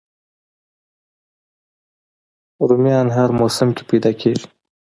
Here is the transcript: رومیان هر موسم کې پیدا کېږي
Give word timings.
رومیان 2.69 3.07
هر 3.17 3.29
موسم 3.39 3.69
کې 3.75 3.83
پیدا 3.89 4.11
کېږي 4.21 4.45